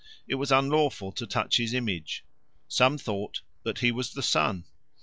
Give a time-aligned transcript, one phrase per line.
[0.27, 2.25] It was unlawful to touch his image.
[2.67, 4.65] Some thought that he was the sun.